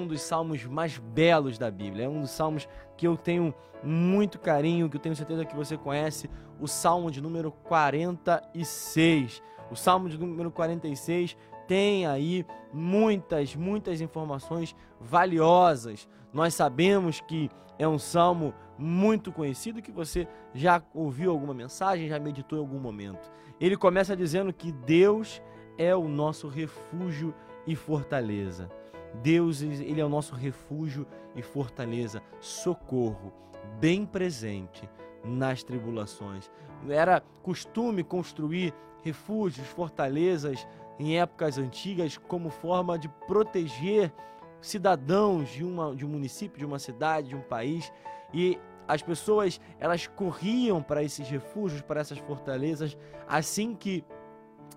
um 0.00 0.06
dos 0.06 0.22
salmos 0.22 0.64
mais 0.64 0.98
belos 0.98 1.58
da 1.58 1.70
Bíblia. 1.70 2.06
É 2.06 2.08
um 2.08 2.20
dos 2.20 2.30
salmos 2.30 2.68
que 2.96 3.06
eu 3.06 3.16
tenho 3.16 3.54
muito 3.82 4.38
carinho, 4.38 4.88
que 4.88 4.96
eu 4.96 5.00
tenho 5.00 5.16
certeza 5.16 5.44
que 5.44 5.56
você 5.56 5.76
conhece, 5.76 6.28
o 6.60 6.66
salmo 6.66 7.10
de 7.10 7.20
número 7.20 7.50
46. 7.50 9.42
O 9.70 9.76
salmo 9.76 10.08
de 10.08 10.18
número 10.18 10.50
46 10.50 11.36
tem 11.66 12.06
aí 12.06 12.44
muitas, 12.72 13.54
muitas 13.54 14.00
informações 14.00 14.74
valiosas. 15.00 16.08
Nós 16.32 16.54
sabemos 16.54 17.20
que 17.20 17.48
é 17.78 17.86
um 17.86 17.98
salmo 17.98 18.52
muito 18.76 19.32
conhecido 19.32 19.80
que 19.80 19.92
você 19.92 20.26
já 20.52 20.82
ouviu 20.94 21.30
alguma 21.30 21.54
mensagem, 21.54 22.08
já 22.08 22.18
meditou 22.18 22.58
em 22.58 22.62
algum 22.62 22.78
momento. 22.78 23.30
Ele 23.60 23.76
começa 23.76 24.16
dizendo 24.16 24.52
que 24.52 24.72
Deus 24.72 25.40
é 25.78 25.94
o 25.94 26.08
nosso 26.08 26.48
refúgio 26.48 27.34
e 27.66 27.76
fortaleza. 27.76 28.70
Deus, 29.14 29.62
ele 29.62 30.00
é 30.00 30.04
o 30.04 30.08
nosso 30.08 30.34
refúgio 30.34 31.06
e 31.34 31.42
fortaleza, 31.42 32.22
socorro, 32.40 33.32
bem 33.78 34.06
presente 34.06 34.88
nas 35.24 35.62
tribulações. 35.62 36.50
Era 36.88 37.22
costume 37.42 38.02
construir 38.02 38.74
refúgios, 39.02 39.66
fortalezas 39.68 40.66
em 40.98 41.18
épocas 41.18 41.58
antigas 41.58 42.16
como 42.16 42.50
forma 42.50 42.98
de 42.98 43.08
proteger 43.26 44.12
cidadãos 44.60 45.48
de, 45.50 45.64
uma, 45.64 45.94
de 45.94 46.04
um 46.04 46.08
município, 46.08 46.58
de 46.58 46.64
uma 46.64 46.78
cidade, 46.78 47.30
de 47.30 47.36
um 47.36 47.40
país. 47.40 47.92
E 48.32 48.58
as 48.86 49.02
pessoas 49.02 49.60
elas 49.78 50.06
corriam 50.06 50.82
para 50.82 51.02
esses 51.02 51.28
refúgios, 51.28 51.80
para 51.80 52.00
essas 52.00 52.18
fortalezas, 52.18 52.96
assim 53.26 53.74
que 53.74 54.04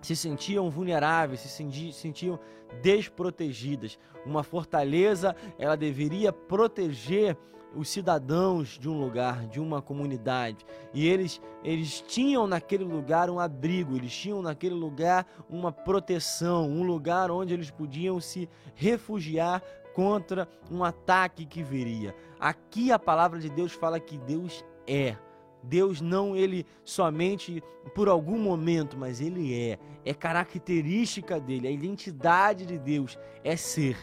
se 0.02 0.16
sentiam 0.16 0.70
vulneráveis, 0.70 1.42
se 1.42 1.92
sentiam 1.94 2.40
desprotegidas. 2.82 3.98
Uma 4.26 4.44
fortaleza, 4.44 5.36
ela 5.58 5.76
deveria 5.76 6.32
proteger 6.32 7.38
os 7.76 7.90
cidadãos 7.90 8.78
de 8.80 8.88
um 8.88 9.00
lugar, 9.00 9.48
de 9.48 9.60
uma 9.60 9.82
comunidade. 9.82 10.66
E 10.94 11.08
eles 11.08 11.41
eles 11.63 12.02
tinham 12.02 12.46
naquele 12.46 12.84
lugar 12.84 13.30
um 13.30 13.40
abrigo, 13.40 13.96
eles 13.96 14.13
tinham 14.13 14.41
naquele 14.41 14.76
lugar 14.76 15.26
uma 15.50 15.72
proteção, 15.72 16.70
um 16.70 16.84
lugar 16.84 17.32
onde 17.32 17.54
eles 17.54 17.72
podiam 17.72 18.20
se 18.20 18.50
refugiar 18.76 19.63
contra 19.94 20.48
um 20.70 20.84
ataque 20.84 21.46
que 21.46 21.63
viria. 21.63 22.16
Aqui 22.40 22.91
a 22.91 23.00
palavra 23.00 23.40
de 23.40 23.50
Deus 23.50 23.72
fala 23.72 24.00
que 24.00 24.18
Deus 24.18 24.63
é 24.85 25.16
Deus 25.64 26.02
não 26.02 26.36
ele 26.36 26.66
somente 26.84 27.64
por 27.96 28.10
algum 28.10 28.38
momento, 28.38 28.98
mas 28.98 29.22
ele 29.22 29.54
é. 29.58 29.80
É 30.06 30.14
característica 30.14 31.40
dele, 31.40 31.68
a 31.68 31.72
identidade 31.72 32.66
de 32.66 32.78
Deus 32.78 33.18
é 33.44 33.56
ser 33.56 33.98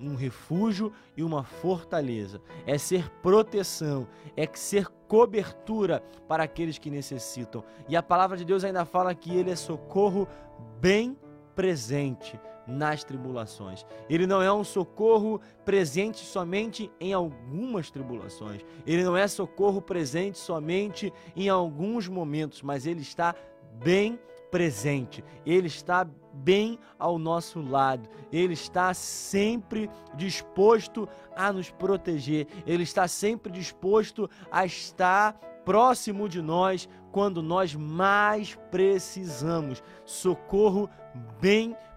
um 0.00 0.14
refúgio 0.14 0.92
e 1.16 1.22
uma 1.22 1.42
fortaleza, 1.42 2.40
é 2.66 2.78
ser 2.78 3.10
proteção, 3.22 4.06
é 4.36 4.48
ser 4.52 4.86
cobertura 5.08 6.02
para 6.28 6.44
aqueles 6.44 6.78
que 6.78 6.90
necessitam. 6.90 7.64
E 7.88 7.96
a 7.96 8.02
palavra 8.02 8.36
de 8.36 8.44
Deus 8.44 8.62
ainda 8.62 8.84
fala 8.84 9.14
que 9.14 9.34
ele 9.34 9.50
é 9.50 9.56
socorro 9.56 10.28
bem 10.80 11.18
presente 11.54 12.38
nas 12.68 13.02
tribulações. 13.02 13.84
Ele 14.08 14.26
não 14.26 14.42
é 14.42 14.52
um 14.52 14.62
socorro 14.62 15.40
presente 15.64 16.18
somente 16.18 16.90
em 17.00 17.12
algumas 17.12 17.90
tribulações. 17.90 18.60
Ele 18.86 19.02
não 19.02 19.16
é 19.16 19.26
socorro 19.26 19.80
presente 19.80 20.38
somente 20.38 21.12
em 21.34 21.48
alguns 21.48 22.06
momentos, 22.06 22.62
mas 22.62 22.86
ele 22.86 23.00
está 23.00 23.34
bem 23.82 24.18
presente. 24.50 25.24
Ele 25.46 25.66
está 25.66 26.06
bem 26.32 26.78
ao 26.98 27.18
nosso 27.18 27.60
lado. 27.60 28.08
Ele 28.32 28.52
está 28.52 28.92
sempre 28.94 29.90
disposto 30.14 31.08
a 31.34 31.52
nos 31.52 31.70
proteger. 31.70 32.46
Ele 32.66 32.82
está 32.82 33.08
sempre 33.08 33.50
disposto 33.50 34.28
a 34.50 34.64
estar 34.64 35.32
próximo 35.64 36.28
de 36.28 36.40
nós 36.40 36.88
quando 37.12 37.42
nós 37.42 37.74
mais 37.74 38.56
precisamos. 38.70 39.82
Socorro 40.04 40.88
bem 41.40 41.74
presente, 41.74 41.87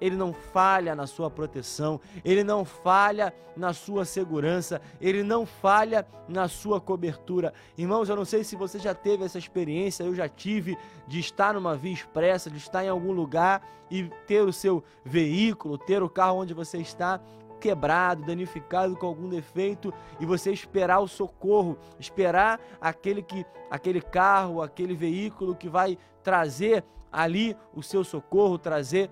ele 0.00 0.16
não 0.16 0.32
falha 0.32 0.94
na 0.94 1.06
sua 1.06 1.30
proteção, 1.30 2.00
ele 2.24 2.44
não 2.44 2.64
falha 2.64 3.32
na 3.56 3.72
sua 3.72 4.04
segurança, 4.04 4.80
ele 5.00 5.22
não 5.22 5.46
falha 5.46 6.06
na 6.28 6.48
sua 6.48 6.80
cobertura. 6.80 7.52
Irmãos, 7.78 8.08
eu 8.08 8.16
não 8.16 8.24
sei 8.24 8.44
se 8.44 8.56
você 8.56 8.78
já 8.78 8.94
teve 8.94 9.24
essa 9.24 9.38
experiência, 9.38 10.04
eu 10.04 10.14
já 10.14 10.28
tive 10.28 10.76
de 11.06 11.20
estar 11.20 11.54
numa 11.54 11.76
via 11.76 11.92
expressa, 11.92 12.50
de 12.50 12.58
estar 12.58 12.84
em 12.84 12.88
algum 12.88 13.12
lugar 13.12 13.66
e 13.90 14.04
ter 14.26 14.42
o 14.42 14.52
seu 14.52 14.82
veículo, 15.04 15.78
ter 15.78 16.02
o 16.02 16.08
carro 16.08 16.38
onde 16.38 16.52
você 16.52 16.78
está 16.78 17.20
quebrado, 17.60 18.26
danificado 18.26 18.94
com 18.94 19.06
algum 19.06 19.28
defeito 19.28 19.90
e 20.20 20.26
você 20.26 20.52
esperar 20.52 20.98
o 21.00 21.08
socorro, 21.08 21.78
esperar 21.98 22.60
aquele 22.78 23.22
que 23.22 23.46
aquele 23.70 24.02
carro, 24.02 24.60
aquele 24.60 24.94
veículo 24.94 25.54
que 25.54 25.68
vai 25.68 25.96
trazer 26.22 26.84
ali 27.14 27.56
o 27.72 27.82
seu 27.82 28.02
socorro, 28.02 28.58
trazer 28.58 29.10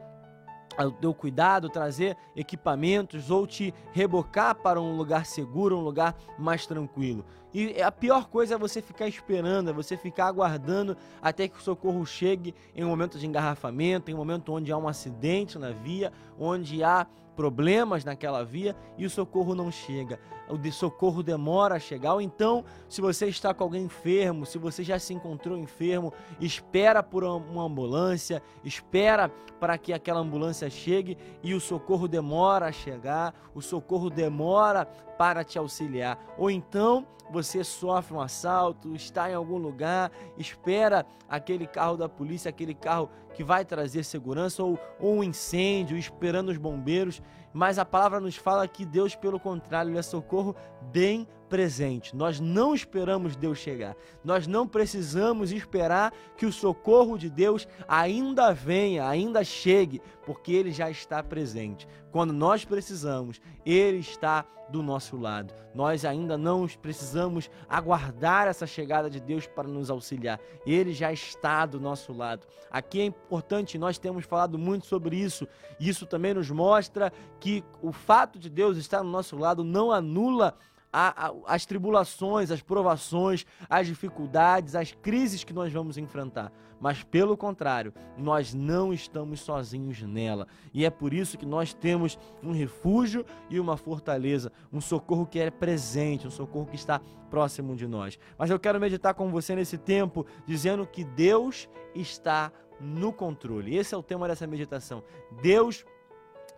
o 0.79 0.91
teu 0.91 1.13
cuidado, 1.13 1.69
trazer 1.69 2.17
equipamentos 2.35 3.31
ou 3.31 3.47
te 3.47 3.75
rebocar 3.93 4.55
para 4.55 4.81
um 4.81 4.97
lugar 4.97 5.27
seguro, 5.27 5.77
um 5.77 5.83
lugar 5.83 6.17
mais 6.39 6.67
tranquilo. 6.67 7.25
E 7.53 7.83
a 7.83 7.93
pior 7.93 8.29
coisa 8.29 8.55
é 8.55 8.59
você 8.59 8.81
ficar 8.81 9.07
esperando, 9.07 9.69
é 9.69 9.73
você 9.73 9.97
ficar 9.97 10.27
aguardando 10.27 10.97
até 11.21 11.47
que 11.47 11.59
o 11.59 11.63
socorro 11.63 12.05
chegue 12.07 12.55
em 12.75 12.83
um 12.83 12.89
momento 12.89 13.19
de 13.19 13.27
engarrafamento, 13.27 14.11
em 14.11 14.15
um 14.15 14.17
momento 14.17 14.53
onde 14.53 14.73
há 14.73 14.79
um 14.79 14.89
acidente 14.89 15.59
na 15.59 15.71
via, 15.71 16.11
onde 16.39 16.83
há 16.83 17.07
problemas 17.37 18.05
naquela 18.05 18.45
via 18.45 18.77
e 18.97 19.05
o 19.05 19.11
socorro 19.11 19.55
não 19.55 19.71
chega. 19.71 20.19
O 20.53 20.73
socorro 20.73 21.23
demora 21.23 21.77
a 21.77 21.81
chegar. 21.81 22.15
Ou 22.15 22.21
então, 22.21 22.65
se 22.89 23.01
você 23.01 23.27
está 23.27 23.55
com 23.55 23.65
alguém 23.65 23.85
enfermo, 23.85 24.45
se 24.45 24.59
você 24.59 24.85
já 24.85 24.99
se 24.99 25.15
encontrou 25.15 25.57
enfermo, 25.57 26.13
espera 26.39 27.03
por 27.03 27.25
uma 27.25 27.65
ambulância, 27.65 28.43
espera 28.63 29.31
para 29.59 29.79
que 29.79 29.93
aquela 29.93 30.21
ambulância 30.21 30.69
chegue 30.69 31.17
e 31.43 31.55
o 31.55 31.61
socorro 31.61 32.07
demora 32.07 32.67
a 32.67 32.73
chegar, 32.73 33.35
o 33.55 33.63
socorro 33.63 34.11
demora 34.11 34.85
para 35.17 35.43
te 35.43 35.59
auxiliar. 35.59 36.19
Ou 36.37 36.51
então 36.51 37.07
você 37.31 37.65
sofre 37.65 38.15
um 38.15 38.21
assalto, 38.21 38.95
está 38.95 39.31
em 39.31 39.35
algum 39.35 39.57
lugar, 39.57 40.13
espera 40.37 41.07
aquele 41.29 41.67
carro 41.67 41.97
da 41.97 42.09
polícia, 42.09 42.51
aquele 42.51 42.75
carro 42.75 43.09
que 43.33 43.43
vai 43.43 43.65
trazer 43.65 44.05
segurança, 44.05 44.63
ou, 44.63 44.79
ou 45.01 45.17
um 45.17 45.25
incêndio, 45.25 45.97
esperando 45.97 46.51
os 46.51 46.59
bombeiros. 46.59 47.23
Mas 47.53 47.79
a 47.79 47.85
palavra 47.85 48.21
nos 48.21 48.37
fala 48.37 48.67
que 48.67 48.85
Deus, 48.85 49.15
pelo 49.15 49.39
contrário, 49.39 49.91
ele 49.91 49.99
é 49.99 50.03
socorro 50.03 50.57
bem 50.93 51.27
presente. 51.53 52.17
Nós 52.17 52.41
não 52.41 52.75
esperamos 52.75 53.37
Deus 53.37 53.59
chegar. 53.59 53.95
Nós 54.25 54.47
não 54.47 54.67
precisamos 54.67 55.53
esperar 55.53 56.11
que 56.35 56.47
o 56.47 56.53
socorro 56.53 57.19
de 57.19 57.29
Deus 57.29 57.69
ainda 57.87 58.55
venha, 58.55 59.07
ainda 59.07 59.45
chegue, 59.45 60.01
porque 60.25 60.51
ele 60.51 60.73
já 60.73 60.91
está 60.91 61.23
presente. 61.23 61.87
Quando 62.11 62.33
nós 62.33 62.65
precisamos, 62.65 63.39
ele 63.67 63.99
está 63.99 64.47
do 64.71 64.83
nosso 64.83 65.15
lado. 65.19 65.53
Nós 65.75 66.07
ainda 66.07 66.39
não 66.39 66.67
precisamos 66.67 67.51
aguardar 67.69 68.47
essa 68.47 68.67
chegada 68.67 69.11
de 69.11 69.21
Deus 69.21 69.47
para 69.47 69.69
nos 69.69 69.91
auxiliar. 69.91 70.41
Ele 70.65 70.95
já 70.95 71.13
está 71.13 71.67
do 71.67 71.79
nosso 71.79 72.15
lado. 72.15 72.47
Aqui 72.71 72.99
é 72.99 73.05
importante, 73.05 73.77
nós 73.77 73.99
temos 73.99 74.25
falado 74.25 74.59
muito 74.59 74.87
sobre 74.87 75.17
isso. 75.17 75.47
Isso 75.79 76.07
também 76.07 76.33
nos 76.33 76.51
mostra 76.51 77.13
que 77.39 77.63
o 77.83 77.93
fato 77.93 78.39
de 78.39 78.49
Deus 78.49 78.79
estar 78.79 79.03
no 79.03 79.11
nosso 79.11 79.37
lado 79.37 79.63
não 79.63 79.93
anula 79.93 80.57
a, 80.93 81.29
a, 81.29 81.35
as 81.47 81.65
tribulações, 81.65 82.51
as 82.51 82.61
provações, 82.61 83.47
as 83.69 83.87
dificuldades, 83.87 84.75
as 84.75 84.93
crises 84.93 85.43
que 85.43 85.53
nós 85.53 85.73
vamos 85.73 85.97
enfrentar. 85.97 86.53
Mas, 86.79 87.05
pelo 87.05 87.37
contrário, 87.37 87.95
nós 88.19 88.53
não 88.53 88.93
estamos 88.93 89.41
sozinhos 89.41 90.03
nela. 90.03 90.49
E 90.75 90.85
é 90.85 90.91
por 90.91 91.15
isso 91.15 91.39
que 91.39 91.47
nós 91.47 91.73
temos 91.73 92.19
um 92.43 92.53
refúgio 92.53 93.25
e 93.49 93.61
uma 93.61 93.77
fortaleza, 93.77 94.51
um 94.73 94.81
socorro 94.81 95.25
que 95.25 95.39
é 95.39 95.49
presente, 95.49 96.27
um 96.27 96.31
socorro 96.31 96.67
que 96.67 96.75
está 96.75 97.01
próximo 97.31 97.77
de 97.77 97.87
nós. 97.87 98.19
Mas 98.37 98.51
eu 98.51 98.59
quero 98.59 98.81
meditar 98.81 99.15
com 99.15 99.31
você 99.31 99.55
nesse 99.55 99.79
tempo, 99.79 100.27
dizendo 100.45 100.85
que 100.85 101.05
Deus 101.05 101.69
está 101.95 102.51
no 102.81 103.13
controle. 103.13 103.77
Esse 103.77 103.95
é 103.95 103.97
o 103.97 104.03
tema 104.03 104.27
dessa 104.27 104.47
meditação. 104.47 105.05
Deus 105.41 105.85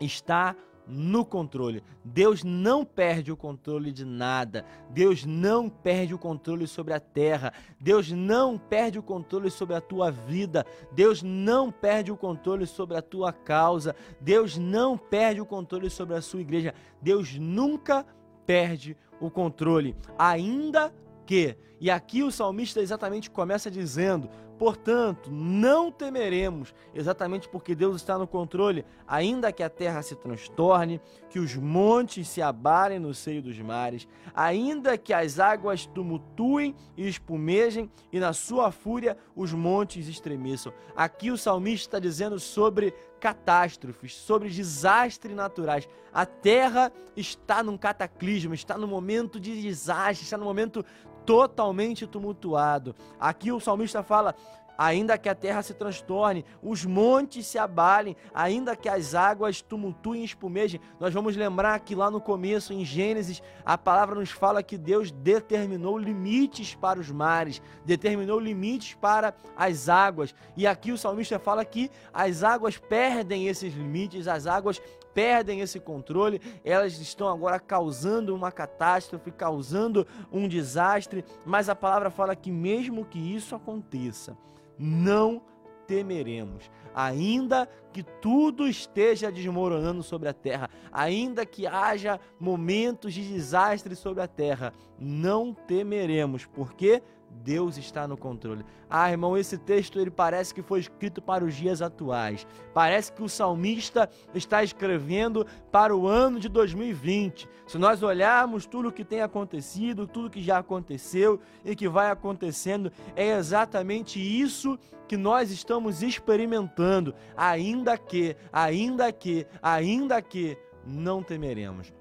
está 0.01 0.57
no 0.57 0.74
no 0.87 1.25
controle. 1.25 1.83
Deus 2.05 2.43
não 2.43 2.85
perde 2.85 3.33
o 3.33 3.37
controle 3.37 3.93
de 3.93 4.05
nada. 4.05 4.65
Deus 4.91 5.25
não 5.25 5.69
perde 5.69 6.15
o 6.15 6.19
controle 6.19 6.67
sobre 6.67 6.95
a 6.95 7.01
terra. 7.01 7.53
Deus 7.81 8.11
não 8.11 8.59
perde 8.59 8.99
o 8.99 9.03
controle 9.03 9.51
sobre 9.51 9.75
a 9.77 9.81
tua 9.81 10.11
vida. 10.11 10.67
Deus 10.93 11.23
não 11.23 11.71
perde 11.71 12.13
o 12.13 12.17
controle 12.17 12.67
sobre 12.67 12.97
a 12.97 13.03
tua 13.03 13.33
causa. 13.33 13.95
Deus 14.21 14.57
não 14.59 14.97
perde 14.97 15.41
o 15.41 15.47
controle 15.47 15.89
sobre 15.89 16.17
a 16.17 16.23
sua 16.23 16.41
igreja. 16.41 16.75
Deus 17.01 17.39
nunca 17.39 18.07
perde 18.47 18.97
o 19.21 19.31
controle, 19.31 19.97
ainda 20.19 20.93
que. 21.27 21.57
E 21.81 21.91
aqui 21.91 22.23
o 22.23 22.31
salmista 22.31 22.81
exatamente 22.81 23.31
começa 23.31 23.71
dizendo: 23.71 24.29
Portanto, 24.59 25.31
não 25.33 25.91
temeremos, 25.91 26.73
exatamente 26.95 27.49
porque 27.49 27.75
Deus 27.75 27.97
está 27.97 28.17
no 28.17 28.27
controle, 28.27 28.85
ainda 29.07 29.53
que 29.53 29.63
a 29.63 29.69
terra 29.69 30.01
se 30.01 30.15
transtorne, 30.15 31.01
que 31.29 31.41
os 31.41 31.57
montes 31.57 32.29
se 32.29 32.41
abarem 32.41 33.01
no 33.01 33.13
seio 33.13 33.43
dos 33.43 33.59
mares, 33.59 34.07
ainda 34.33 34.97
que 34.97 35.13
as 35.13 35.41
águas 35.41 35.87
tumultuem 35.87 36.75
e 36.97 37.09
espumejem, 37.09 37.91
e 38.13 38.21
na 38.21 38.33
sua 38.33 38.71
fúria 38.71 39.17
os 39.35 39.53
montes 39.53 40.07
estremeçam. 40.07 40.73
Aqui 40.95 41.31
o 41.33 41.37
salmista 41.37 41.89
está 41.89 41.99
dizendo 41.99 42.39
sobre 42.39 42.95
catástrofes, 43.19 44.15
sobre 44.15 44.51
desastres 44.51 45.35
naturais. 45.35 45.89
A 46.13 46.25
terra 46.27 46.93
está 47.17 47.63
num 47.63 47.77
cataclismo, 47.77 48.55
está 48.55 48.79
no 48.79 48.87
momento 48.87 49.41
de 49.41 49.61
desastre, 49.63 50.25
está 50.25 50.37
no 50.37 50.45
momento 50.45 50.85
totalmente 51.25 52.07
tumultuado. 52.07 52.95
Aqui 53.19 53.51
o 53.53 53.61
salmista 53.61 54.03
fala: 54.03 54.35
ainda 54.77 55.17
que 55.17 55.29
a 55.29 55.35
terra 55.35 55.63
se 55.63 55.75
transtorne, 55.75 56.45
os 56.63 56.85
montes 56.85 57.47
se 57.47 57.59
abalem, 57.59 58.17
ainda 58.35 58.77
que 58.77 58.89
as 58.89 59.15
águas 59.15 59.63
tumultuem 59.63 60.23
e 60.23 60.25
espumejem. 60.25 60.81
Nós 60.99 61.13
vamos 61.13 61.37
lembrar 61.37 61.79
que 61.81 61.95
lá 61.95 62.11
no 62.11 62.21
começo, 62.21 62.73
em 62.73 62.85
Gênesis, 62.85 63.43
a 63.65 63.79
palavra 63.79 64.17
nos 64.17 64.31
fala 64.31 64.63
que 64.63 64.77
Deus 64.77 65.11
determinou 65.11 65.99
limites 65.99 66.75
para 66.75 67.01
os 67.01 67.11
mares, 67.11 67.63
determinou 67.85 68.39
limites 68.39 68.95
para 68.95 69.35
as 69.57 69.89
águas. 69.89 70.35
E 70.57 70.67
aqui 70.67 70.93
o 70.93 70.99
salmista 70.99 71.39
fala 71.39 71.65
que 71.65 71.91
as 72.13 72.43
águas 72.43 72.77
perdem 72.77 73.49
esses 73.49 73.75
limites, 73.75 74.29
as 74.29 74.47
águas 74.47 74.81
perdem 75.15 75.61
esse 75.61 75.79
controle, 75.79 76.41
elas 76.65 76.99
estão 76.99 77.29
agora 77.29 77.61
causando 77.61 78.35
uma 78.35 78.51
catástrofe, 78.51 79.31
causando 79.31 80.07
um 80.31 80.49
desastre, 80.49 81.25
mas 81.47 81.69
a 81.69 81.77
palavra 81.77 82.11
fala 82.11 82.35
que 82.35 82.51
mesmo 82.51 83.05
que 83.05 83.19
isso 83.19 83.55
aconteça, 83.55 84.37
não 84.79 85.41
temeremos, 85.87 86.71
ainda 86.95 87.69
que 87.93 88.03
tudo 88.03 88.67
esteja 88.67 89.31
desmoronando 89.31 90.03
sobre 90.03 90.29
a 90.29 90.33
terra, 90.33 90.69
ainda 90.93 91.47
que 91.47 91.67
haja 91.67 92.19
momentos 92.41 93.15
de 93.15 93.23
desastre 93.27 93.95
sobre 93.95 94.23
a 94.23 94.27
terra, 94.27 94.73
não 94.99 95.55
temeremos, 95.55 96.47
porque 96.47 97.03
Deus 97.43 97.77
está 97.77 98.07
no 98.07 98.17
controle. 98.17 98.65
Ah, 98.89 99.11
irmão, 99.11 99.37
esse 99.37 99.59
texto 99.59 99.99
ele 99.99 100.11
parece 100.11 100.55
que 100.55 100.63
foi 100.63 100.81
escrito 100.81 101.21
para 101.21 101.45
os 101.45 101.55
dias 101.55 101.83
atuais. 101.83 102.47
Parece 102.73 103.13
que 103.13 103.23
o 103.23 103.29
salmista 103.29 104.09
está 104.35 104.63
escrevendo 104.63 105.47
para 105.71 105.95
o 105.95 106.07
ano 106.07 106.39
de 106.39 106.49
2020. 106.49 107.49
Se 107.67 107.79
nós 107.79 108.03
olharmos 108.03 108.67
tudo 108.67 108.89
o 108.89 108.93
que 108.93 109.05
tem 109.05 109.21
acontecido, 109.21 110.07
tudo 110.07 110.31
que 110.31 110.43
já 110.43 110.59
aconteceu 110.59 111.41
e 111.65 111.75
que 111.75 111.89
vai 111.89 112.11
acontecendo, 112.11 112.93
é 113.17 113.37
exatamente 113.37 114.21
isso 114.21 114.79
que 115.09 115.17
nós 115.17 115.51
estamos 115.51 116.03
experimentando. 116.03 117.15
Ainda 117.37 117.99
que, 117.99 118.37
ainda 118.53 119.13
que, 119.13 119.47
ainda 119.63 120.23
que 120.23 120.57
não 120.87 121.23
temeremos. 121.23 121.93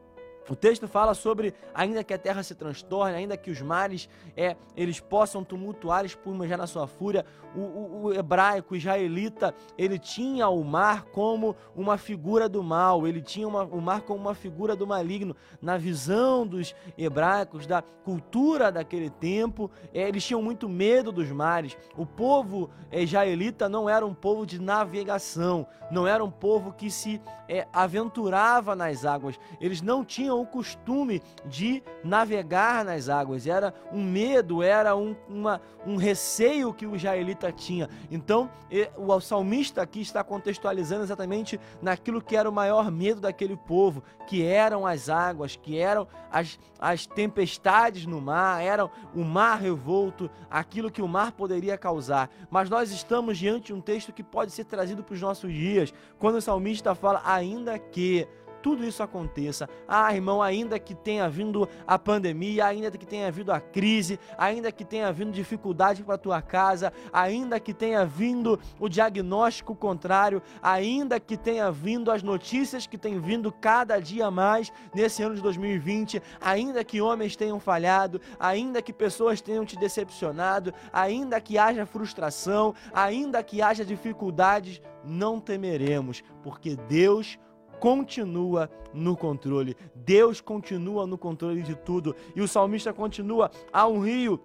O 0.50 0.56
texto 0.56 0.88
fala 0.88 1.14
sobre, 1.14 1.54
ainda 1.74 2.04
que 2.04 2.14
a 2.14 2.18
terra 2.18 2.44
se 2.44 2.54
transtorne, 2.54 3.16
ainda 3.16 3.38
que 3.38 3.50
os 3.50 3.62
mares 3.62 4.10
é, 4.36 4.58
eles 4.76 5.00
possam 5.00 5.44
tumultuar, 5.44 6.04
espumejar 6.06 6.58
na 6.58 6.68
sua 6.68 6.86
fúria, 6.86 7.26
o, 7.56 7.60
o, 7.60 8.04
o, 8.04 8.14
hebraico, 8.14 8.74
o 8.74 8.78
israelita, 8.78 9.54
ele 9.78 9.98
tinha 9.98 10.50
o 10.50 10.64
mar 10.64 11.06
como 11.06 11.56
uma 11.76 11.98
figura 11.98 12.50
do 12.50 12.62
mal, 12.62 13.08
ele 13.08 13.22
tinha 13.22 13.48
uma, 13.48 13.64
o 13.64 13.80
mar 13.80 14.02
como 14.02 14.20
uma 14.20 14.34
figura 14.34 14.76
do 14.76 14.86
maligno. 14.86 15.36
Na 15.62 15.78
visão 15.78 16.46
dos 16.46 16.76
hebraicos, 16.98 17.66
da 17.66 17.82
cultura 17.82 18.72
daquele 18.72 19.10
tempo, 19.10 19.72
é, 19.94 20.08
eles 20.08 20.26
tinham 20.26 20.42
muito 20.42 20.68
medo 20.68 21.12
dos 21.12 21.30
mares. 21.32 21.78
O 21.96 22.06
povo 22.06 22.70
é, 22.92 23.02
israelita 23.02 23.70
não 23.70 23.88
era 23.88 24.06
um 24.06 24.14
povo 24.14 24.46
de 24.46 24.60
navegação, 24.60 25.66
não 25.90 26.06
era 26.06 26.24
um 26.24 26.32
povo 26.32 26.74
que 26.74 26.92
se 26.92 27.22
é, 27.48 27.66
aventurava 27.72 28.76
nas 28.76 29.06
águas, 29.06 29.40
eles 29.62 29.82
não 29.82 30.04
tinham 30.04 30.33
tinham 30.34 30.42
o 30.42 30.46
costume 30.46 31.22
de 31.46 31.84
navegar 32.04 32.84
nas 32.84 33.08
águas. 33.08 33.46
Era 33.46 33.74
um 33.92 34.04
medo, 34.04 34.64
era 34.64 34.96
um, 34.96 35.16
uma, 35.30 35.62
um 35.86 35.96
receio 35.96 36.74
que 36.74 36.88
o 36.88 36.96
israelita 36.96 37.52
tinha. 37.52 37.88
Então, 38.10 38.50
o 38.98 39.20
salmista 39.20 39.82
aqui 39.82 40.02
está 40.02 40.24
contextualizando 40.24 41.04
exatamente 41.04 41.60
naquilo 41.82 42.22
que 42.22 42.36
era 42.36 42.50
o 42.50 42.54
maior 42.54 42.92
medo 42.92 43.22
daquele 43.22 43.56
povo, 43.56 44.04
que 44.28 44.44
eram 44.44 44.86
as 44.86 45.10
águas, 45.10 45.56
que 45.56 45.78
eram 45.78 46.08
as, 46.32 46.60
as 46.80 47.06
tempestades 47.06 48.06
no 48.06 48.20
mar, 48.20 48.64
eram 48.64 48.90
o 49.14 49.24
mar 49.24 49.60
revolto, 49.60 50.30
aquilo 50.50 50.90
que 50.90 51.02
o 51.02 51.08
mar 51.08 51.32
poderia 51.34 51.78
causar. 51.78 52.30
Mas 52.50 52.70
nós 52.70 52.92
estamos 52.92 53.38
diante 53.38 53.68
de 53.68 53.74
um 53.74 53.82
texto 53.82 54.12
que 54.12 54.24
pode 54.24 54.52
ser 54.52 54.66
trazido 54.66 55.04
para 55.04 55.14
os 55.14 55.22
nossos 55.22 55.54
dias, 55.54 55.94
quando 56.18 56.36
o 56.36 56.42
salmista 56.42 56.96
fala, 56.96 57.22
ainda 57.26 57.78
que 57.78 58.28
tudo 58.64 58.86
isso 58.86 59.04
aconteça. 59.04 59.70
Ah, 59.86 60.16
irmão, 60.16 60.42
ainda 60.42 60.80
que 60.80 60.96
tenha 60.96 61.30
vindo 61.30 61.68
a 61.86 62.00
pandemia, 62.00 62.66
ainda 62.66 62.90
que 62.90 63.06
tenha 63.06 63.30
vindo 63.30 63.52
a 63.52 63.60
crise, 63.60 64.18
ainda 64.38 64.72
que 64.72 64.86
tenha 64.86 65.12
vindo 65.12 65.34
dificuldade 65.34 66.02
para 66.02 66.18
tua 66.18 66.42
casa, 66.42 66.94
ainda 67.12 67.60
que 67.60 67.74
tenha 67.74 68.06
vindo 68.06 68.58
o 68.80 68.88
diagnóstico 68.88 69.76
contrário, 69.76 70.42
ainda 70.62 71.20
que 71.20 71.36
tenha 71.36 71.70
vindo 71.70 72.10
as 72.10 72.24
notícias 72.24 72.88
que 72.88 72.98
têm 72.98 73.20
vindo 73.20 73.52
cada 73.52 74.00
dia 74.00 74.32
mais 74.32 74.72
nesse 74.96 75.22
ano 75.22 75.36
de 75.36 75.42
2020, 75.42 76.22
ainda 76.40 76.86
que 76.86 77.02
homens 77.02 77.36
tenham 77.36 77.60
falhado, 77.60 78.22
ainda 78.40 78.82
que 78.82 78.94
pessoas 78.94 79.42
tenham 79.42 79.66
te 79.66 79.78
decepcionado, 79.78 80.74
ainda 80.94 81.42
que 81.42 81.58
haja 81.58 81.86
frustração, 81.86 82.74
ainda 82.94 83.44
que 83.44 83.62
haja 83.62 83.84
dificuldades, 83.84 84.82
não 85.04 85.38
temeremos, 85.38 86.24
porque 86.42 86.78
Deus 86.78 87.38
continua 87.84 88.70
no 88.94 89.18
controle. 89.18 89.76
Deus 89.94 90.40
continua 90.40 91.06
no 91.06 91.18
controle 91.18 91.62
de 91.62 91.76
tudo. 91.76 92.16
E 92.34 92.40
o 92.40 92.48
salmista 92.48 92.94
continua: 92.94 93.52
há 93.74 93.86
um 93.86 94.00
rio 94.00 94.40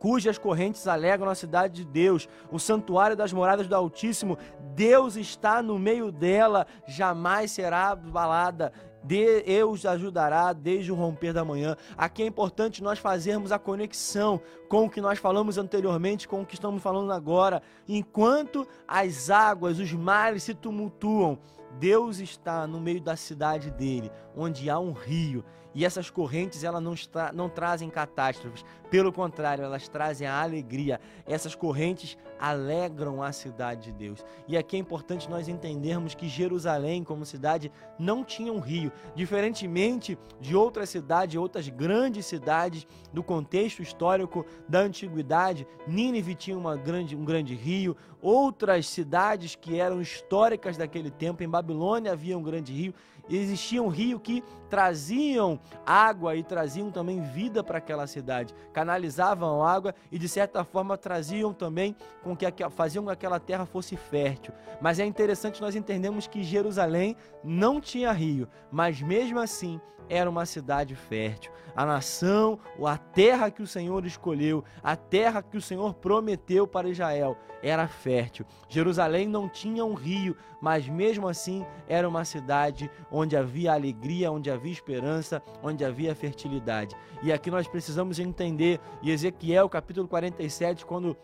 cujas 0.00 0.36
correntes 0.36 0.88
alegram 0.88 1.30
a 1.30 1.34
cidade 1.36 1.84
de 1.84 1.84
Deus, 1.84 2.28
o 2.50 2.58
santuário 2.58 3.16
das 3.16 3.32
moradas 3.32 3.68
do 3.68 3.76
Altíssimo. 3.76 4.36
Deus 4.74 5.14
está 5.14 5.62
no 5.62 5.78
meio 5.78 6.10
dela, 6.10 6.66
jamais 6.88 7.52
será 7.52 7.90
abalada. 7.90 8.72
Deus 9.04 9.86
ajudará 9.86 10.52
desde 10.52 10.90
o 10.90 10.96
romper 10.96 11.32
da 11.32 11.44
manhã. 11.44 11.76
Aqui 11.96 12.24
é 12.24 12.26
importante 12.26 12.82
nós 12.82 12.98
fazermos 12.98 13.52
a 13.52 13.60
conexão 13.60 14.40
com 14.68 14.86
o 14.86 14.90
que 14.90 15.00
nós 15.00 15.20
falamos 15.20 15.56
anteriormente, 15.56 16.26
com 16.26 16.40
o 16.40 16.46
que 16.46 16.54
estamos 16.54 16.82
falando 16.82 17.12
agora. 17.12 17.62
Enquanto 17.88 18.66
as 18.88 19.30
águas, 19.30 19.78
os 19.78 19.92
mares 19.92 20.42
se 20.42 20.52
tumultuam, 20.52 21.38
Deus 21.78 22.18
está 22.18 22.66
no 22.66 22.80
meio 22.80 23.00
da 23.00 23.16
cidade 23.16 23.70
dele, 23.70 24.10
onde 24.34 24.70
há 24.70 24.78
um 24.78 24.92
rio, 24.92 25.44
e 25.76 25.84
essas 25.84 26.08
correntes 26.08 26.64
elas 26.64 26.82
não, 26.82 26.94
está, 26.94 27.30
não 27.34 27.50
trazem 27.50 27.90
catástrofes, 27.90 28.64
pelo 28.90 29.12
contrário, 29.12 29.62
elas 29.62 29.86
trazem 29.88 30.26
a 30.26 30.40
alegria. 30.40 30.98
Essas 31.26 31.54
correntes 31.54 32.16
alegram 32.40 33.22
a 33.22 33.30
cidade 33.30 33.84
de 33.84 33.92
Deus. 33.92 34.24
E 34.48 34.56
aqui 34.56 34.76
é 34.76 34.78
importante 34.78 35.28
nós 35.28 35.48
entendermos 35.48 36.14
que 36.14 36.28
Jerusalém, 36.28 37.04
como 37.04 37.26
cidade, 37.26 37.70
não 37.98 38.24
tinha 38.24 38.50
um 38.50 38.58
rio, 38.58 38.90
diferentemente 39.14 40.18
de 40.40 40.56
outras 40.56 40.88
cidades, 40.88 41.36
outras 41.36 41.68
grandes 41.68 42.24
cidades 42.24 42.86
do 43.12 43.22
contexto 43.22 43.82
histórico 43.82 44.46
da 44.66 44.78
antiguidade. 44.78 45.66
Nínive 45.86 46.34
tinha 46.34 46.56
uma 46.56 46.74
grande, 46.74 47.14
um 47.14 47.24
grande 47.24 47.54
rio, 47.54 47.94
outras 48.22 48.88
cidades 48.88 49.54
que 49.54 49.78
eram 49.78 50.00
históricas 50.00 50.78
daquele 50.78 51.10
tempo, 51.10 51.42
em 51.42 51.48
Babilônia 51.48 51.65
havia 52.08 52.36
um 52.36 52.42
grande 52.42 52.72
rio 52.72 52.94
existia 53.28 53.82
um 53.82 53.88
rio 53.88 54.20
que 54.20 54.42
traziam 54.68 55.58
água 55.84 56.36
e 56.36 56.42
traziam 56.42 56.90
também 56.90 57.20
vida 57.20 57.62
para 57.62 57.78
aquela 57.78 58.06
cidade, 58.06 58.54
canalizavam 58.72 59.64
água 59.64 59.94
e 60.10 60.18
de 60.18 60.28
certa 60.28 60.64
forma 60.64 60.96
traziam 60.96 61.52
também 61.52 61.96
com 62.22 62.36
que 62.36 62.46
faziam 62.70 63.04
com 63.04 63.08
que 63.08 63.14
aquela 63.14 63.40
terra 63.40 63.66
fosse 63.66 63.96
fértil. 63.96 64.52
Mas 64.80 64.98
é 64.98 65.04
interessante 65.04 65.60
nós 65.60 65.74
entendermos 65.74 66.26
que 66.26 66.42
Jerusalém 66.42 67.16
não 67.42 67.80
tinha 67.80 68.12
rio, 68.12 68.48
mas 68.70 69.00
mesmo 69.00 69.38
assim 69.38 69.80
era 70.08 70.28
uma 70.28 70.46
cidade 70.46 70.94
fértil. 70.94 71.52
A 71.74 71.84
nação, 71.84 72.58
a 72.84 72.96
terra 72.96 73.50
que 73.50 73.62
o 73.62 73.66
Senhor 73.66 74.06
escolheu, 74.06 74.64
a 74.82 74.96
terra 74.96 75.42
que 75.42 75.58
o 75.58 75.62
Senhor 75.62 75.92
prometeu 75.94 76.66
para 76.66 76.88
Israel, 76.88 77.36
era 77.62 77.86
fértil. 77.86 78.46
Jerusalém 78.68 79.28
não 79.28 79.48
tinha 79.48 79.84
um 79.84 79.94
rio, 79.94 80.36
mas 80.60 80.88
mesmo 80.88 81.28
assim 81.28 81.66
era 81.86 82.08
uma 82.08 82.24
cidade 82.24 82.90
onde 83.10 83.36
havia 83.36 83.72
alegria, 83.72 84.32
onde 84.32 84.50
havia 84.50 84.72
esperança, 84.72 85.42
onde 85.62 85.84
havia 85.84 86.14
fertilidade. 86.14 86.96
E 87.22 87.32
aqui 87.32 87.50
nós 87.50 87.68
precisamos 87.68 88.18
entender, 88.18 88.80
e 89.02 89.10
Ezequiel 89.10 89.68
capítulo 89.68 90.08
47, 90.08 90.86
quando 90.86 91.16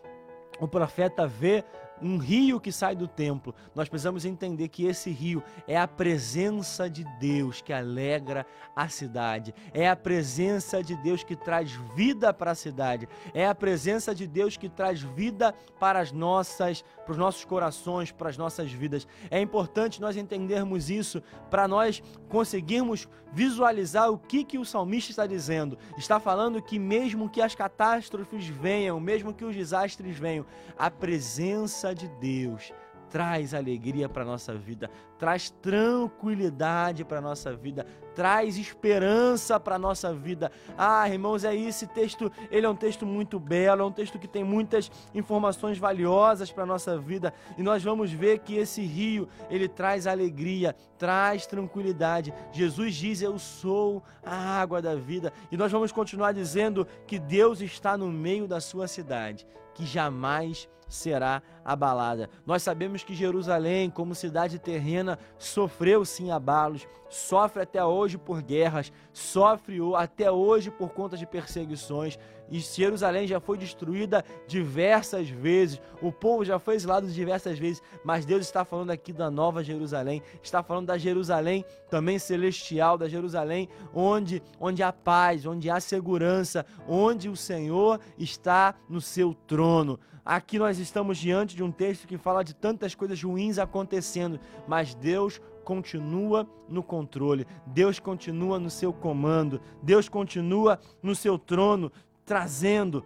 o 0.61 0.69
profeta 0.69 1.27
vê 1.27 1.65
um 2.01 2.19
rio 2.19 2.61
que 2.61 2.73
sai 2.73 2.95
do 2.95 3.07
templo, 3.07 3.55
nós 3.75 3.89
precisamos 3.89 4.25
entender 4.25 4.69
que 4.69 4.85
esse 4.87 5.11
rio 5.11 5.43
é 5.67 5.77
a 5.77 5.87
presença 5.87 6.89
de 6.89 7.05
Deus 7.19 7.61
que 7.61 7.73
alegra 7.73 8.47
a 8.75 8.89
cidade, 8.89 9.55
é 9.73 9.89
a 9.89 9.97
presença 9.97 10.83
de 10.83 10.97
Deus 10.97 11.23
que 11.23 11.37
traz 11.37 11.73
vida 11.95 12.33
para 12.33 12.53
a 12.53 12.55
cidade, 12.55 13.09
é 13.35 13.47
a 13.47 13.55
presença 13.55 14.15
de 14.15 14.27
Deus 14.27 14.57
que 14.57 14.69
traz 14.69 15.03
vida 15.03 15.55
para 15.79 16.01
as 16.01 16.13
nossas, 16.13 16.83
para 17.05 17.13
os 17.13 17.19
nossos 17.19 17.45
corações, 17.45 18.11
para 18.11 18.29
as 18.29 18.37
nossas 18.37 18.73
vidas. 18.73 19.07
É 19.31 19.41
importante 19.41 20.01
nós 20.01 20.17
entendermos 20.17 20.91
isso 20.91 21.23
para 21.51 21.69
nós 21.69 22.03
conseguirmos 22.29 23.09
visualizar 23.33 24.11
o 24.11 24.19
que 24.19 24.45
que 24.45 24.59
o 24.59 24.65
salmista 24.65 25.11
está 25.11 25.27
dizendo. 25.27 25.79
Está 25.97 26.21
falando 26.21 26.63
que 26.63 26.79
mesmo 26.79 27.31
que 27.31 27.41
as 27.41 27.55
catástrofes 27.55 28.47
venham, 28.47 29.01
mesmo 29.01 29.33
que 29.33 29.45
os 29.45 29.57
desastres 29.57 30.19
venham, 30.19 30.45
a 30.79 30.91
presença 30.91 31.82
de 31.93 32.09
Deus 32.21 32.73
traz 33.13 33.53
alegria 33.53 34.09
para 34.09 34.25
nossa 34.25 34.55
vida, 34.55 34.91
traz 35.19 35.51
tranquilidade 35.51 37.05
para 37.05 37.21
nossa 37.21 37.55
vida, 37.55 37.85
traz 38.15 38.57
esperança 38.57 39.61
para 39.61 39.79
nossa 39.79 40.15
vida. 40.15 40.51
Ah, 40.79 41.07
irmãos, 41.07 41.45
é 41.45 41.55
esse 41.55 41.87
texto, 41.87 42.33
ele 42.51 42.65
é 42.65 42.69
um 42.69 42.75
texto 42.75 43.05
muito 43.05 43.39
belo, 43.39 43.83
é 43.83 43.85
um 43.85 43.93
texto 43.93 44.19
que 44.19 44.27
tem 44.27 44.43
muitas 44.43 44.91
informações 45.15 45.77
valiosas 45.77 46.51
para 46.51 46.63
a 46.63 46.67
nossa 46.67 46.97
vida, 46.97 47.35
e 47.59 47.63
nós 47.63 47.83
vamos 47.83 48.11
ver 48.11 48.39
que 48.39 48.57
esse 48.57 48.81
rio, 48.81 49.29
ele 49.51 49.69
traz 49.69 50.07
alegria, 50.07 50.75
traz 50.97 51.47
tranquilidade. 51.47 52.33
Jesus 52.51 52.95
diz: 52.95 53.21
"Eu 53.21 53.39
sou 53.39 54.03
a 54.25 54.35
água 54.35 54.81
da 54.81 54.95
vida", 54.95 55.35
e 55.51 55.57
nós 55.59 55.71
vamos 55.71 55.93
continuar 55.93 56.33
dizendo 56.33 56.87
que 57.07 57.19
Deus 57.19 57.61
está 57.61 57.95
no 57.95 58.11
meio 58.11 58.49
da 58.49 58.59
sua 58.59 58.89
cidade, 58.89 59.47
que 59.75 59.85
jamais 59.85 60.67
será 60.93 61.43
abalada. 61.65 62.29
Nós 62.45 62.63
sabemos 62.63 63.03
que 63.03 63.15
Jerusalém, 63.15 63.91
como 63.91 64.15
cidade 64.15 64.59
terrena, 64.59 65.19
sofreu 65.39 66.05
sim 66.05 66.31
abalos, 66.31 66.87
sofre 67.09 67.63
até 67.63 67.85
hoje 67.85 68.19
por 68.19 68.43
guerras, 68.43 68.93
sofre 69.13 69.79
até 69.97 70.31
hoje 70.31 70.71
por 70.71 70.91
conta 70.91 71.17
de 71.17 71.27
perseguições. 71.27 72.19
E 72.51 72.59
Jerusalém 72.59 73.27
já 73.27 73.41
foi 73.41 73.57
destruída 73.57 74.23
diversas 74.47 75.29
vezes, 75.31 75.81
o 76.03 76.13
povo 76.13 76.45
já 76.45 76.59
foi 76.59 76.75
exilado 76.75 77.07
diversas 77.07 77.59
vezes, 77.59 77.83
mas 78.05 78.27
Deus 78.27 78.43
está 78.43 78.63
falando 78.63 78.91
aqui 78.91 79.11
da 79.11 79.31
nova 79.31 79.65
Jerusalém, 79.65 80.23
está 80.43 80.63
falando 80.63 80.89
da 80.89 80.99
Jerusalém 80.99 81.65
também 81.89 82.19
celestial, 82.19 82.99
da 82.99 83.09
Jerusalém 83.09 83.71
onde, 83.95 84.43
onde 84.61 84.83
há 84.83 84.93
paz, 84.93 85.47
onde 85.47 85.71
há 85.71 85.81
segurança, 85.81 86.67
onde 86.87 87.31
o 87.31 87.37
Senhor 87.37 87.99
está 88.19 88.75
no 88.87 89.01
seu 89.01 89.33
trono. 89.33 89.99
Aqui 90.25 90.59
nós 90.59 90.79
estamos 90.79 91.19
diante 91.19 91.57
de 91.57 91.63
um 91.63 91.73
texto 91.73 92.07
que 92.07 92.17
fala 92.17 92.45
de 92.45 92.55
tantas 92.55 92.95
coisas 92.95 93.21
ruins 93.23 93.59
acontecendo, 93.59 94.39
mas 94.69 94.95
Deus 94.95 95.41
continua 95.65 96.49
no 96.69 96.83
controle, 96.83 97.47
Deus 97.67 97.99
continua 97.99 98.59
no 98.59 98.71
seu 98.71 98.93
comando, 98.93 99.61
Deus 99.83 100.09
continua 100.09 100.79
no 101.03 101.15
seu 101.15 101.39
trono, 101.39 101.91
trazendo 102.25 103.05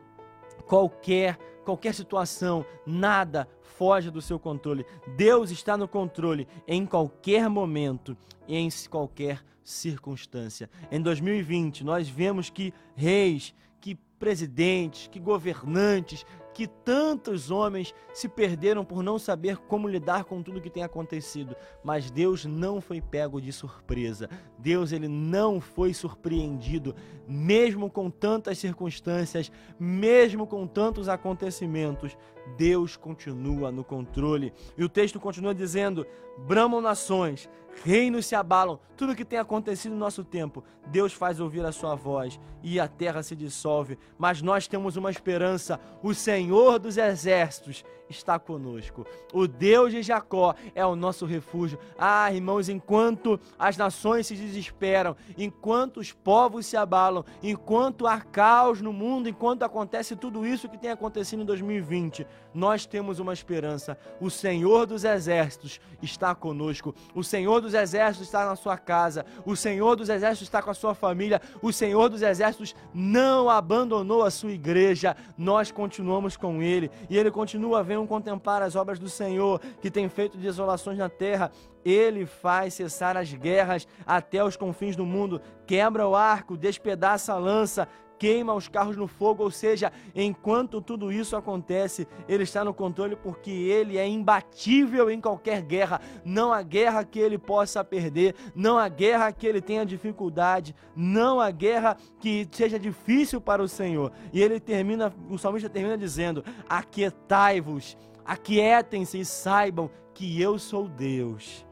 qualquer 0.67 1.39
qualquer 1.67 1.93
situação, 1.93 2.65
nada 2.87 3.49
foge 3.61 4.09
do 4.09 4.23
seu 4.23 4.39
controle. 4.39 4.87
Deus 5.17 5.51
está 5.51 5.77
no 5.77 5.89
controle 5.89 6.47
em 6.67 6.87
qualquer 6.87 7.51
momento 7.51 8.17
e 8.47 8.57
em 8.57 8.69
qualquer 8.89 9.45
circunstância. 9.65 10.71
Em 10.93 11.01
2020, 11.01 11.83
nós 11.83 12.09
vemos 12.09 12.49
que 12.49 12.73
reis, 12.95 13.53
que 13.81 13.97
presidentes, 14.17 15.09
que 15.09 15.19
governantes, 15.19 16.25
que 16.57 16.67
tantos 16.67 17.51
homens 17.51 17.95
se 18.15 18.31
perderam 18.31 18.83
por 18.83 19.03
não 19.03 19.19
saber 19.19 19.59
como 19.59 19.87
lidar 19.87 20.25
com 20.25 20.43
tudo 20.43 20.59
que 20.59 20.71
tem 20.71 20.83
acontecido, 20.83 21.55
mas 21.85 22.11
Deus 22.11 22.47
não 22.47 22.81
foi 22.81 22.99
pego 22.99 23.43
de 23.43 23.53
surpresa. 23.53 24.31
Deus 24.59 24.91
ele 24.91 25.07
não 25.07 25.61
foi 25.61 25.93
surpreendido, 25.93 26.97
mesmo 27.29 27.91
com 27.91 28.09
tantas 28.09 28.57
circunstâncias, 28.57 29.53
mesmo 29.79 30.47
com 30.47 30.67
tantos 30.67 31.11
acontecimentos. 31.11 32.17
Deus 32.57 32.97
continua 32.97 33.71
no 33.71 33.85
controle. 33.85 34.51
E 34.79 34.83
o 34.83 34.89
texto 34.89 35.21
continua 35.21 35.55
dizendo: 35.55 36.07
bramam 36.39 36.81
nações, 36.81 37.51
reinos 37.85 38.25
se 38.25 38.35
abalam, 38.35 38.79
tudo 38.97 39.15
que 39.15 39.25
tem 39.25 39.39
acontecido 39.39 39.93
no 39.93 39.99
nosso 39.99 40.25
tempo, 40.25 40.65
Deus 40.87 41.13
faz 41.13 41.41
ouvir 41.41 41.65
a 41.65 41.73
sua 41.73 41.95
voz 41.95 42.41
e 42.63 42.81
a 42.81 42.89
terra 42.89 43.23
se 43.23 43.37
dissolve, 43.37 43.99
mas 44.19 44.41
nós 44.41 44.67
temos 44.67 44.97
uma 44.97 45.11
esperança: 45.11 45.79
o 46.03 46.15
Senhor 46.15 46.46
dos 46.79 46.97
exércitos 46.97 47.85
está 48.09 48.39
conosco. 48.39 49.07
O 49.33 49.47
Deus 49.47 49.93
de 49.93 50.03
Jacó 50.03 50.55
é 50.75 50.85
o 50.85 50.97
nosso 50.97 51.27
refúgio. 51.27 51.79
Ah, 51.99 52.33
irmãos, 52.33 52.69
enquanto 52.69 53.39
as 53.59 53.77
nações 53.77 54.27
se 54.27 54.35
desesperam, 54.35 55.17
enquanto 55.37 55.99
os 55.99 56.13
povos 56.13 56.67
se 56.67 56.77
abalam, 56.77 57.25
enquanto 57.43 58.07
há 58.07 58.21
caos 58.21 58.81
no 58.81 58.93
mundo, 58.93 59.29
enquanto 59.29 59.63
acontece 59.63 60.17
tudo 60.17 60.47
isso 60.47 60.69
que 60.69 60.79
tem 60.79 60.91
acontecido 60.91 61.43
em 61.43 61.47
2020, 61.47 62.27
nós 62.55 62.87
temos 62.87 63.19
uma 63.19 63.33
esperança. 63.33 63.99
O 64.21 64.31
Senhor 64.31 64.87
dos 64.87 65.05
exércitos 65.05 65.81
está 66.03 66.35
conosco. 66.35 66.95
O 67.15 67.23
Senhor 67.23 67.61
dos 67.61 67.75
exércitos 67.75 68.27
está 68.27 68.47
na 68.47 68.57
sua 68.57 68.79
casa. 68.79 69.27
O 69.45 69.55
Senhor 69.55 69.97
dos 69.97 70.09
exércitos 70.09 70.49
está 70.49 70.63
com 70.63 70.71
a 70.71 70.75
sua 70.75 70.95
família. 70.95 71.41
O 71.61 71.73
Senhor 71.73 72.09
dos 72.09 72.23
exércitos 72.23 72.75
não 72.95 73.51
abandonou 73.51 74.23
a 74.23 74.31
sua 74.31 74.53
igreja. 74.53 75.17
Nós 75.37 75.71
continuamos 75.71 76.37
com 76.37 76.63
ele 76.63 76.91
e 77.11 77.19
ele 77.19 77.31
continua, 77.31 77.83
venham 77.97 78.07
contemplar 78.07 78.63
as 78.63 78.77
obras 78.77 78.99
do 78.99 79.09
Senhor, 79.09 79.59
que 79.81 79.91
tem 79.91 80.09
feito 80.09 80.37
desolações 80.37 80.99
na 80.99 81.09
terra. 81.09 81.51
Ele 81.85 82.27
faz 82.27 82.75
cessar 82.75 83.17
as 83.17 83.33
guerras 83.33 83.89
até 84.05 84.45
os 84.45 84.57
confins 84.57 84.95
do 84.95 85.07
mundo, 85.07 85.41
quebra 85.67 86.07
o 86.07 86.15
arco, 86.15 86.57
despedaça 86.57 87.33
a 87.33 87.39
lança, 87.39 87.89
queima 88.19 88.55
os 88.55 88.69
carros 88.69 88.97
no 88.97 89.07
fogo, 89.07 89.43
ou 89.43 89.51
seja, 89.51 89.93
enquanto 90.15 90.81
tudo 90.81 91.13
isso 91.13 91.37
acontece, 91.37 92.07
ele 92.29 92.43
está 92.43 92.65
no 92.65 92.73
controle 92.73 93.17
porque 93.17 93.51
ele 93.51 93.99
é 93.99 94.07
imbatível 94.07 95.11
em 95.11 95.21
qualquer 95.21 95.63
guerra. 95.63 96.01
Não 96.25 96.53
há 96.53 96.63
guerra 96.63 97.05
que 97.05 97.19
ele 97.19 97.39
possa 97.39 97.85
perder, 97.85 98.35
não 98.55 98.79
há 98.79 98.89
guerra 98.89 99.33
que 99.33 99.47
ele 99.47 99.61
tenha 99.61 99.85
dificuldade, 99.85 100.75
não 100.95 101.41
há 101.41 101.51
guerra 101.51 101.97
que 102.21 102.49
seja 102.51 102.79
difícil 102.79 103.41
para 103.41 103.63
o 103.63 103.69
Senhor. 103.69 104.13
E 104.33 104.41
ele 104.43 104.59
termina, 104.61 105.13
o 105.29 105.39
salmista 105.39 105.69
termina 105.69 105.99
dizendo: 105.99 106.45
Aquietai-vos, 106.69 107.97
aquietem-se 108.25 109.21
e 109.21 109.25
saibam 109.25 109.91
que 110.15 110.41
eu 110.41 110.59
sou 110.59 110.89
Deus. 110.89 111.66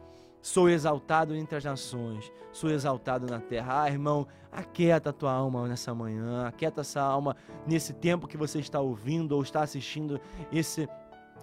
Sou 0.45 0.69
exaltado 0.69 1.35
entre 1.35 1.57
as 1.57 1.65
nações, 1.65 2.31
sou 2.53 2.69
exaltado 2.69 3.27
na 3.27 3.41
terra. 3.41 3.85
Ah, 3.85 3.89
irmão, 3.89 4.29
aquieta 4.53 5.09
a 5.09 5.13
tua 5.13 5.33
alma 5.33 5.67
nessa 5.67 5.95
manhã, 5.95 6.47
aquieta 6.47 6.83
essa 6.83 7.01
alma 7.01 7.35
nesse 7.67 7.95
tempo 7.95 8.29
que 8.29 8.37
você 8.37 8.59
está 8.59 8.79
ouvindo 8.79 9.33
ou 9.33 9.43
está 9.43 9.63
assistindo 9.63 10.21
esse, 10.53 10.87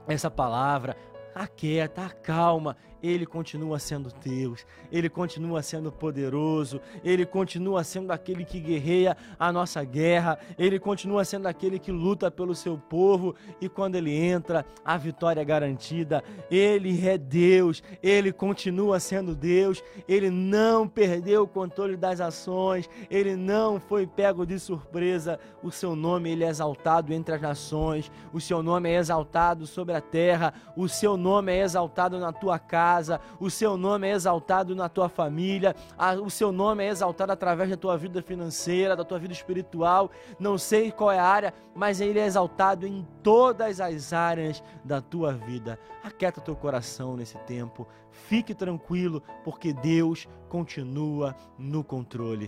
essa 0.07 0.29
palavra. 0.29 0.95
Aquieta, 1.33 2.05
acalma 2.05 2.77
ele 3.01 3.25
continua 3.25 3.79
sendo 3.79 4.11
Deus, 4.23 4.65
ele 4.91 5.09
continua 5.09 5.61
sendo 5.61 5.91
poderoso, 5.91 6.79
ele 7.03 7.25
continua 7.25 7.83
sendo 7.83 8.11
aquele 8.11 8.45
que 8.45 8.59
guerreia 8.59 9.17
a 9.39 9.51
nossa 9.51 9.83
guerra, 9.83 10.37
ele 10.57 10.79
continua 10.79 11.25
sendo 11.25 11.47
aquele 11.47 11.79
que 11.79 11.91
luta 11.91 12.29
pelo 12.29 12.53
seu 12.53 12.77
povo 12.77 13.35
e 13.59 13.67
quando 13.67 13.95
ele 13.95 14.13
entra, 14.13 14.65
a 14.85 14.97
vitória 14.97 15.41
é 15.41 15.45
garantida. 15.45 16.23
Ele 16.49 17.07
é 17.07 17.17
Deus, 17.17 17.81
ele 18.03 18.31
continua 18.31 18.99
sendo 18.99 19.35
Deus, 19.35 19.83
ele 20.07 20.29
não 20.29 20.87
perdeu 20.87 21.43
o 21.43 21.47
controle 21.47 21.97
das 21.97 22.19
ações, 22.21 22.89
ele 23.09 23.35
não 23.35 23.79
foi 23.79 24.05
pego 24.05 24.45
de 24.45 24.59
surpresa. 24.59 25.39
O 25.63 25.71
seu 25.71 25.95
nome 25.95 26.31
ele 26.31 26.43
é 26.43 26.49
exaltado 26.49 27.13
entre 27.13 27.35
as 27.35 27.41
nações, 27.41 28.11
o 28.33 28.39
seu 28.39 28.61
nome 28.61 28.89
é 28.89 28.95
exaltado 28.95 29.65
sobre 29.65 29.95
a 29.95 30.01
terra, 30.01 30.53
o 30.75 30.87
seu 30.87 31.15
nome 31.15 31.51
é 31.51 31.61
exaltado 31.61 32.19
na 32.19 32.31
tua 32.31 32.59
casa 32.59 32.90
casa, 32.91 33.21
o 33.39 33.49
seu 33.49 33.77
nome 33.77 34.07
é 34.07 34.11
exaltado 34.11 34.75
na 34.75 34.89
tua 34.89 35.07
família, 35.07 35.73
a, 35.97 36.13
o 36.15 36.29
seu 36.29 36.51
nome 36.51 36.83
é 36.83 36.89
exaltado 36.89 37.31
através 37.31 37.69
da 37.69 37.77
tua 37.77 37.97
vida 37.97 38.21
financeira, 38.21 38.95
da 38.95 39.05
tua 39.05 39.17
vida 39.17 39.33
espiritual. 39.33 40.11
Não 40.37 40.57
sei 40.57 40.91
qual 40.91 41.11
é 41.11 41.19
a 41.19 41.25
área, 41.25 41.53
mas 41.73 42.01
ele 42.01 42.19
é 42.19 42.25
exaltado 42.25 42.85
em 42.85 43.07
todas 43.23 43.79
as 43.79 44.11
áreas 44.11 44.61
da 44.83 44.99
tua 44.99 45.31
vida. 45.33 45.79
Aquieta 46.03 46.41
teu 46.41 46.55
coração 46.55 47.15
nesse 47.15 47.37
tempo. 47.39 47.87
Fique 48.09 48.53
tranquilo, 48.53 49.23
porque 49.43 49.71
Deus 49.71 50.27
continua 50.49 51.33
no 51.57 51.83
controle. 51.83 52.39